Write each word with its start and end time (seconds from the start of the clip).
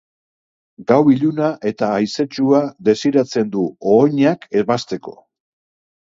Gau 0.91 0.99
iluna 1.15 1.49
eta 1.71 1.89
haizetsua 1.97 2.61
desiratzen 2.87 3.51
du 3.57 3.65
ohoinak 3.91 4.49
ebasteko. 4.63 5.13